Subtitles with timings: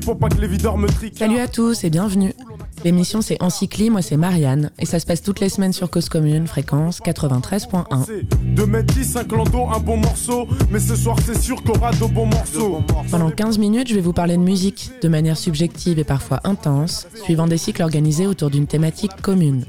[0.00, 1.18] pour pas que les videurs me triquent.
[1.18, 2.32] Salut à tous et bienvenue.
[2.84, 6.08] L'émission c'est Encycli, moi c'est Marianne et ça se passe toutes les semaines sur Cause
[6.08, 8.06] Commune, fréquence 93.1.
[8.54, 12.06] De 10, un clando, un bon morceau, mais ce soir c'est sûr qu'on aura de
[12.06, 12.82] bons morceaux.
[13.10, 17.06] Pendant 15 minutes, je vais vous parler de musique, de manière subjective et parfois intense,
[17.24, 19.64] suivant des cycles organisés autour d'une thématique commune.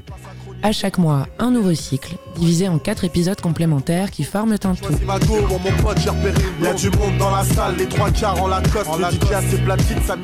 [0.64, 4.94] À chaque mois, un nouveau cycle, divisé en quatre épisodes complémentaires qui forment un tout.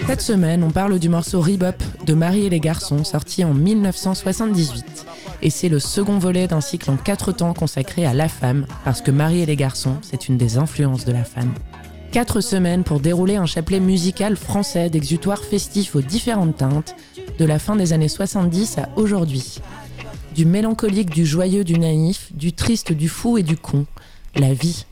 [0.07, 5.07] Cette semaine, on parle du morceau Rebop de Marie et les garçons, sorti en 1978.
[5.43, 9.03] Et c'est le second volet d'un cycle en quatre temps consacré à la femme, parce
[9.03, 11.53] que Marie et les garçons, c'est une des influences de la femme.
[12.13, 16.95] Quatre semaines pour dérouler un chapelet musical français d'exutoires festifs aux différentes teintes,
[17.41, 19.61] de la fin des années 70 à aujourd'hui
[20.39, 23.87] du mélancolique, du joyeux, du naïf, du triste, du fou et du con,
[24.37, 24.87] la vie.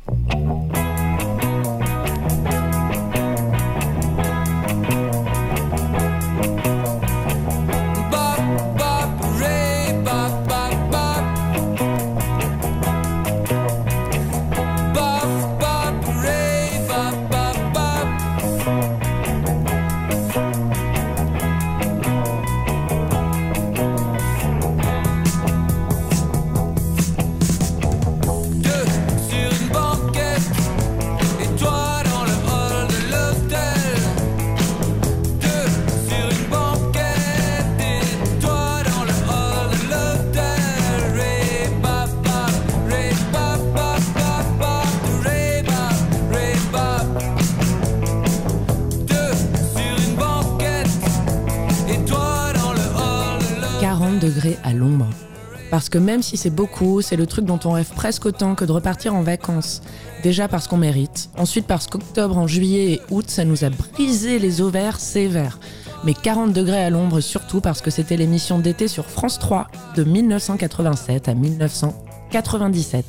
[55.77, 58.65] Parce que même si c'est beaucoup, c'est le truc dont on rêve presque autant que
[58.65, 59.83] de repartir en vacances.
[60.23, 64.39] Déjà parce qu'on mérite, ensuite parce qu'octobre, en juillet et août, ça nous a brisé
[64.39, 65.59] les ovaires sévères.
[66.03, 69.67] Mais 40 degrés à l'ombre surtout parce que c'était l'émission d'été sur France 3
[69.97, 73.05] de 1987 à 1997.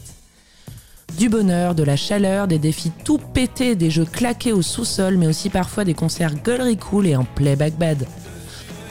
[1.17, 5.27] Du bonheur, de la chaleur, des défis tout pétés, des jeux claqués au sous-sol, mais
[5.27, 8.05] aussi parfois des concerts gueulerie cool et en playback bad.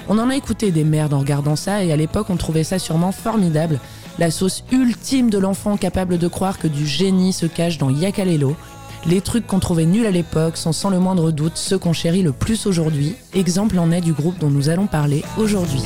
[0.09, 2.78] On en a écouté des merdes en regardant ça et à l'époque on trouvait ça
[2.78, 3.81] sûrement formidable,
[4.19, 8.56] la sauce ultime de l'enfant capable de croire que du génie se cache dans Yakalelo.
[9.06, 12.22] Les trucs qu'on trouvait nuls à l'époque sont sans le moindre doute ceux qu'on chérit
[12.22, 13.15] le plus aujourd'hui.
[13.34, 15.83] Exemple en est du groupe dont nous allons parler aujourd'hui.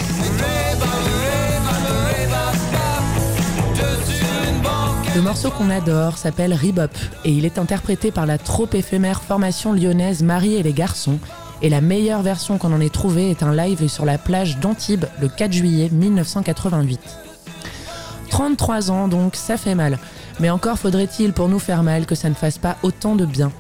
[5.15, 9.73] Le morceau qu'on adore s'appelle Rebop et il est interprété par la trop éphémère formation
[9.73, 11.19] lyonnaise Marie et les garçons
[11.63, 15.07] et la meilleure version qu'on en ait trouvée est un live sur la plage d'Antibes
[15.21, 17.01] le 4 juillet 1988.
[18.31, 19.99] 33 ans donc, ça fait mal.
[20.39, 23.53] Mais encore faudrait-il pour nous faire mal que ça ne fasse pas autant de bien.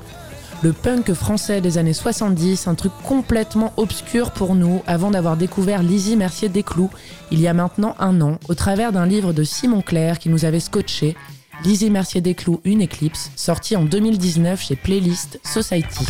[0.62, 5.82] Le punk français des années 70, un truc complètement obscur pour nous avant d'avoir découvert
[5.82, 6.90] Lizzie Mercier Desclous
[7.30, 10.44] il y a maintenant un an au travers d'un livre de Simon Clair qui nous
[10.44, 11.16] avait scotché
[11.64, 16.06] Lizzie Mercier Desclous Une éclipse, sorti en 2019 chez Playlist Society.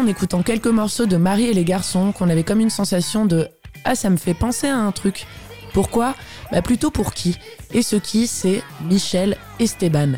[0.00, 3.48] En écoutant quelques morceaux de Marie et les garçons qu'on avait comme une sensation de
[3.84, 5.26] Ah, ça me fait penser à un truc.
[5.74, 6.14] Pourquoi?
[6.50, 7.36] Bah plutôt pour qui?
[7.74, 10.12] Et ce qui, c'est Michel Esteban,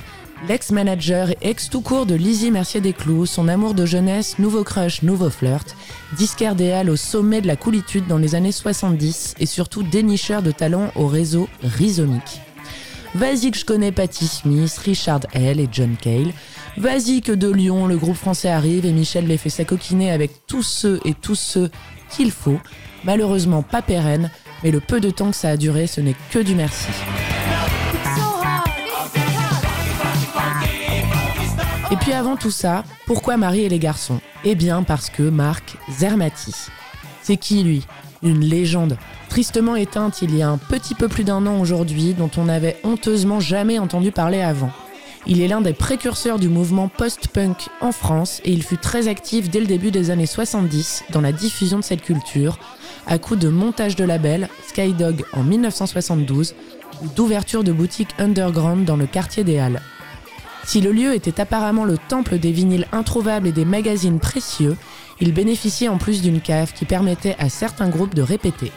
[0.49, 5.31] l'ex-manager et ex-tout court de Lizzie Mercier Desclous, son amour de jeunesse, nouveau crush, nouveau
[5.31, 5.75] flirt,
[6.17, 10.53] disquaire des au sommet de la coolitude dans les années 70 et surtout dénicheur de
[10.53, 12.41] talent au réseau rhizomique.
[13.15, 16.33] Vas-y que je connais Patti Smith, Richard L et John Cale,
[16.79, 20.63] Vas-y que de Lyon, le groupe français arrive et Michel les fait s'acoquiner avec tous
[20.63, 21.71] ceux et tous ceux
[22.11, 22.59] qu'il faut.
[23.05, 24.31] Malheureusement pas pérenne,
[24.63, 26.89] mais le peu de temps que ça a duré, ce n'est que du merci.
[31.91, 34.21] Et puis avant tout ça, pourquoi Marie et les garçons?
[34.45, 36.55] Eh bien parce que Marc Zermati.
[37.23, 37.87] C'est qui lui?
[38.23, 38.97] Une légende.
[39.29, 42.79] Tristement éteinte il y a un petit peu plus d'un an aujourd'hui, dont on n'avait
[42.83, 44.71] honteusement jamais entendu parler avant.
[45.27, 49.51] Il est l'un des précurseurs du mouvement post-punk en France et il fut très actif
[49.51, 52.59] dès le début des années 70 dans la diffusion de cette culture,
[53.07, 56.55] à coup de montage de label, Skydog en 1972,
[57.03, 59.81] ou d'ouverture de boutiques underground dans le quartier des Halles.
[60.65, 64.77] Si le lieu était apparemment le temple des vinyles introuvables et des magazines précieux,
[65.21, 68.73] il bénéficiait en plus d'une cave qui permettait à certains groupes de répéter.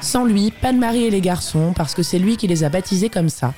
[0.00, 2.68] Sans lui, pas de Marie et les garçons, parce que c'est lui qui les a
[2.68, 3.54] baptisés comme ça,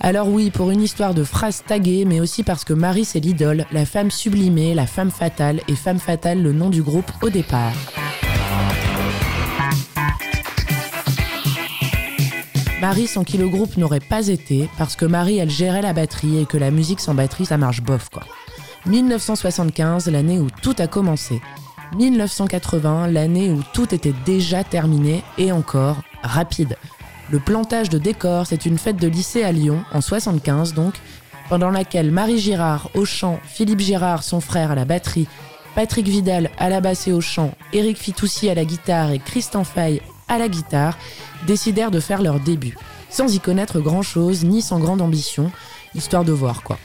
[0.00, 3.64] alors oui, pour une histoire de phrases taguées, mais aussi parce que Marie c'est l'idole,
[3.72, 7.72] la femme sublimée, la femme fatale, et femme fatale le nom du groupe au départ.
[12.80, 16.38] Marie sans qui le groupe n'aurait pas été, parce que Marie elle gérait la batterie
[16.40, 18.24] et que la musique sans batterie ça marche bof quoi.
[18.86, 21.40] 1975, l'année où tout a commencé.
[21.96, 26.76] 1980, l'année où tout était déjà terminé et encore rapide.
[27.30, 30.94] Le plantage de décors, c'est une fête de lycée à Lyon, en 75 donc,
[31.48, 35.28] pendant laquelle Marie Girard au chant, Philippe Girard, son frère, à la batterie,
[35.74, 39.64] Patrick Vidal à la basse et au chant, Eric Fitoussi à la guitare et Christian
[39.64, 40.98] Fay à la guitare,
[41.46, 42.76] décidèrent de faire leur début,
[43.10, 45.50] sans y connaître grand-chose ni sans grande ambition,
[45.94, 46.78] histoire de voir quoi.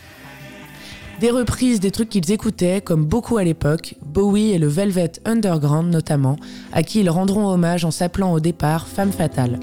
[1.19, 5.91] Des reprises des trucs qu'ils écoutaient, comme beaucoup à l'époque, Bowie et le Velvet Underground
[5.91, 6.37] notamment,
[6.71, 9.59] à qui ils rendront hommage en s'appelant au départ Femme Fatale.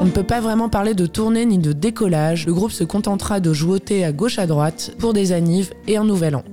[0.00, 3.40] On ne peut pas vraiment parler de tournée ni de décollage, le groupe se contentera
[3.40, 6.44] de jouer à gauche à droite pour des annives et un nouvel an.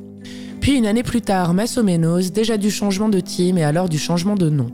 [0.59, 4.35] Puis une année plus tard, Massomenos, déjà du changement de team et alors du changement
[4.35, 4.67] de nom.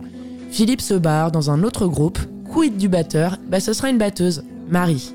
[0.49, 2.19] Philippe se barre dans un autre groupe,
[2.51, 5.13] quid du batteur, bah ce sera une batteuse, Marie.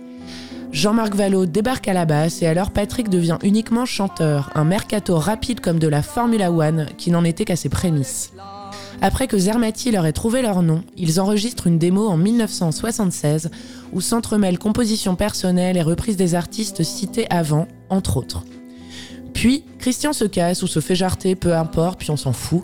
[0.74, 5.60] Jean-Marc Vallot débarque à la basse et alors Patrick devient uniquement chanteur, un mercato rapide
[5.60, 8.32] comme de la Formula One qui n'en était qu'à ses prémices.
[9.00, 13.52] Après que Zermati leur ait trouvé leur nom, ils enregistrent une démo en 1976
[13.92, 18.42] où s'entremêlent compositions personnelles et reprises des artistes cités avant, entre autres.
[19.32, 22.62] Puis, Christian se casse ou se fait jarter, peu importe, puis on s'en fout.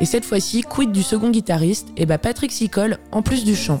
[0.00, 3.54] Et cette fois-ci, quid du second guitariste, et bah Patrick s'y colle en plus du
[3.54, 3.78] chant.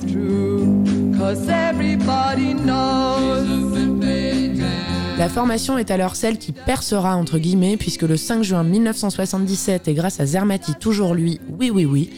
[5.22, 9.94] La formation est alors celle qui percera entre guillemets puisque le 5 juin 1977 et
[9.94, 12.10] grâce à Zermati toujours lui, oui oui oui,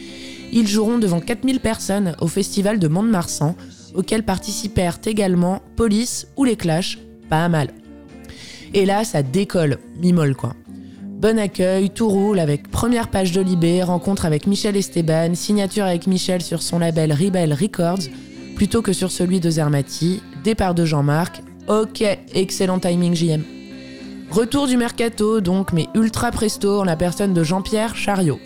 [0.51, 3.55] ils joueront devant 4000 personnes au festival de Mont-de-Marsan
[3.93, 6.97] auquel participèrent également Police ou les Clash,
[7.29, 7.67] pas mal.
[8.73, 10.55] Et là ça décolle, mimole quoi.
[11.03, 16.07] Bon accueil, tout roule avec première page de Libé, rencontre avec Michel Esteban, signature avec
[16.07, 18.09] Michel sur son label Rebel Records,
[18.55, 22.03] plutôt que sur celui de Zermati, départ de Jean-Marc, Ok,
[22.33, 23.43] excellent timing JM.
[24.29, 28.39] Retour du mercato donc, mais ultra presto en la personne de Jean-Pierre Chariot.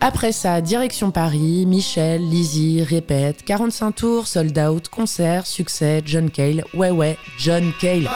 [0.00, 6.64] Après ça, direction Paris, Michel, Lizzie, répète, 45 tours, sold out, concert, succès, John Cale,
[6.74, 8.10] ouais ouais, John Cale.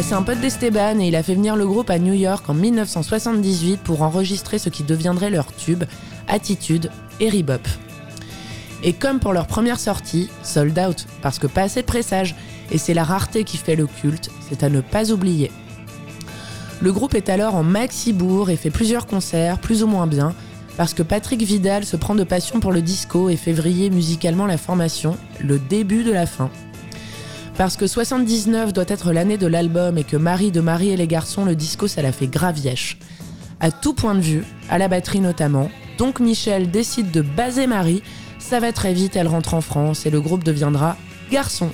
[0.00, 2.54] C'est un pote d'Esteban et il a fait venir le groupe à New York en
[2.54, 5.84] 1978 pour enregistrer ce qui deviendrait leur tube,
[6.28, 6.90] Attitude,
[7.20, 7.60] et Rebop.
[8.84, 12.36] Et comme pour leur première sortie, sold out, parce que pas assez de pressage,
[12.70, 15.50] et c'est la rareté qui fait le culte, c'est à ne pas oublier.
[16.80, 20.32] Le groupe est alors en maxi bourg et fait plusieurs concerts, plus ou moins bien,
[20.76, 24.46] parce que Patrick Vidal se prend de passion pour le disco et fait vriller musicalement
[24.46, 26.50] la formation, le début de la fin.
[27.58, 31.08] Parce que 79 doit être l'année de l'album et que Marie de Marie et les
[31.08, 32.98] garçons, le disco, ça la fait gravièche.
[33.58, 38.04] À tout point de vue, à la batterie notamment, donc Michel décide de baser Marie,
[38.38, 40.96] ça va très vite, elle rentre en France et le groupe deviendra
[41.32, 41.70] Garçon.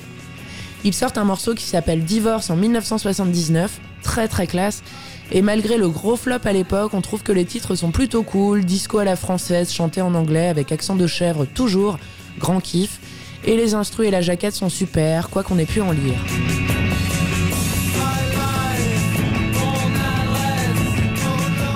[0.84, 4.82] Ils sortent un morceau qui s'appelle Divorce en 1979, très très classe,
[5.32, 8.64] et malgré le gros flop à l'époque, on trouve que les titres sont plutôt cool,
[8.64, 11.98] disco à la française, chanté en anglais avec accent de chèvre toujours,
[12.38, 13.00] grand kiff,
[13.46, 16.18] et les instrus et la jaquette sont super, quoi qu'on ait pu en lire.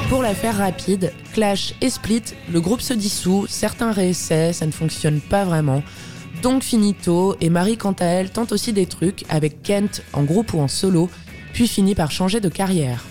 [0.09, 4.73] Pour la faire rapide, Clash et Split, le groupe se dissout, certains réessaient, ça ne
[4.73, 5.83] fonctionne pas vraiment.
[6.43, 10.55] Donc finito, et Marie quant à elle tente aussi des trucs avec Kent en groupe
[10.55, 11.11] ou en solo,
[11.53, 13.05] puis finit par changer de carrière.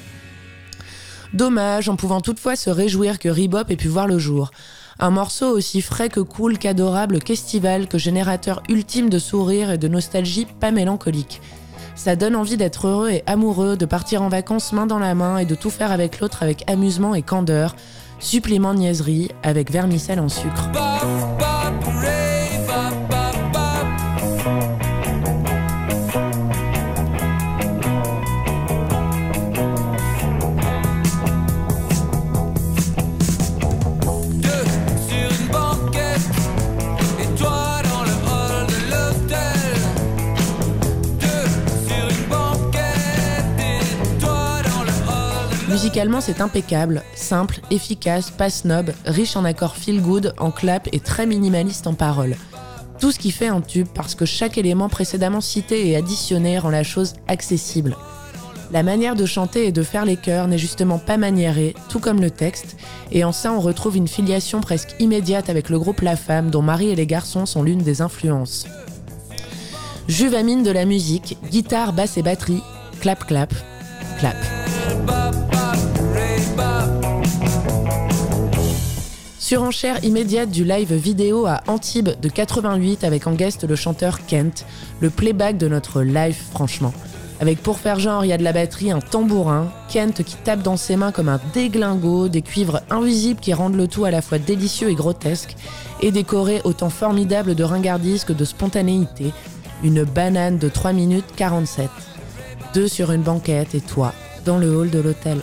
[1.34, 4.52] Dommage, en pouvant toutefois se réjouir que Rebop ait pu voir le jour.
[5.00, 9.88] Un morceau aussi frais que cool, qu'adorable, qu'estival, que générateur ultime de sourire et de
[9.88, 11.40] nostalgie pas mélancolique.
[11.96, 15.38] Ça donne envie d'être heureux et amoureux, de partir en vacances main dans la main
[15.38, 17.76] et de tout faire avec l'autre avec amusement et candeur.
[18.20, 20.70] Supplément niaiserie avec vermicelle en sucre.
[45.70, 51.02] Musicalement, c'est impeccable, simple, efficace, pas snob, riche en accords feel good, en clap et
[51.02, 52.38] très minimaliste en paroles.
[53.00, 56.70] Tout ce qui fait un tube parce que chaque élément précédemment cité et additionné rend
[56.70, 57.98] la chose accessible.
[58.72, 62.22] La manière de chanter et de faire les chœurs n'est justement pas maniérée, tout comme
[62.22, 62.78] le texte,
[63.12, 66.62] et en ça on retrouve une filiation presque immédiate avec le groupe La Femme dont
[66.62, 68.68] Marie et les garçons sont l'une des influences.
[70.08, 72.64] Juvamine de la musique, guitare, basse et batterie,
[73.02, 73.54] clap clap,
[74.20, 74.38] clap.
[79.48, 84.66] Surenchère immédiate du live vidéo à Antibes de 88 avec en guest le chanteur Kent,
[85.00, 86.94] le playback de notre live franchement.
[87.40, 90.64] Avec pour faire genre, il y a de la batterie, un tambourin, Kent qui tape
[90.64, 94.22] dans ses mains comme un déglingo, des cuivres invisibles qui rendent le tout à la
[94.22, 95.56] fois délicieux et grotesque,
[96.02, 99.32] et décoré autant formidable de ringardise que de spontanéité,
[99.82, 101.90] une banane de 3 minutes 47.
[102.74, 104.14] Deux sur une banquette et toi,
[104.44, 105.40] dans le hall de l'hôtel.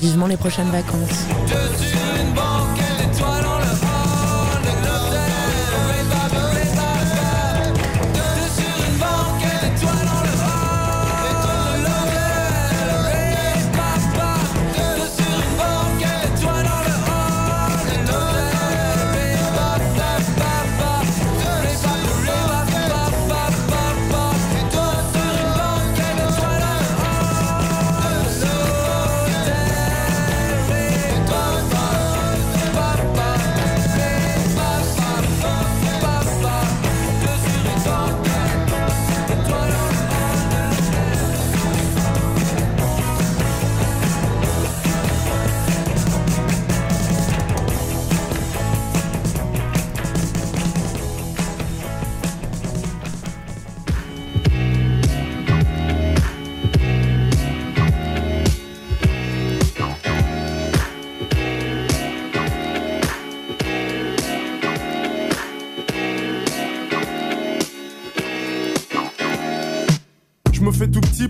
[0.00, 1.28] Vivement les prochaines vacances.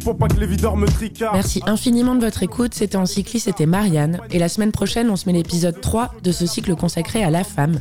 [0.05, 0.87] Pour pas que les videurs me
[1.33, 2.75] Merci infiniment de votre écoute.
[2.75, 4.21] C'était en cycliste, c'était Marianne.
[4.31, 7.43] Et la semaine prochaine, on se met l'épisode 3 de ce cycle consacré à la
[7.43, 7.81] femme.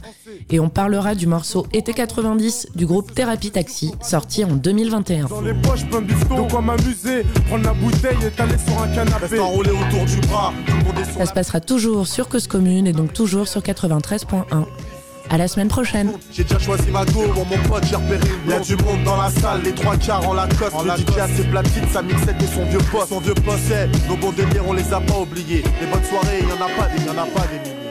[0.50, 5.26] Et on parlera du morceau Été 90 du groupe Thérapie Taxi, sorti en 2021.
[5.26, 7.24] Dans les poches, plein de quoi m'amuser.
[7.48, 9.40] Prendre la bouteille et t'aller sur un canapé.
[9.40, 10.54] autour du bras.
[11.18, 14.66] Ça se passera toujours sur Cause Commune et donc toujours sur 93.1.
[15.30, 16.12] À la semaine prochaine.
[16.32, 19.18] J'ai déjà choisi ma go, mon pote, j'ai repéré Il y a du monde dans
[19.18, 20.76] la salle, les trois quarts en la coste.
[20.76, 23.10] En le DJ a ses platines, sa mixette et son vieux poste.
[23.10, 23.74] Son vieux poste,
[24.08, 25.64] nos bons délires, on les a pas oubliés.
[25.82, 27.83] Les bonnes soirées, y en a pas des, y en a pas des